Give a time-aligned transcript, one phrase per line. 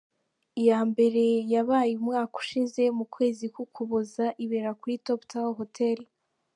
[0.61, 1.23] Iya mbere
[1.53, 5.99] yabaye umwaka ushize mu kwezi k’Ukuboza, ibera kuri Top Tower Hotel.